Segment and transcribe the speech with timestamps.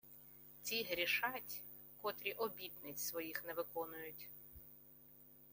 [0.69, 1.57] Ті грішать,
[2.01, 4.29] котрі обітниць своїх не виконують.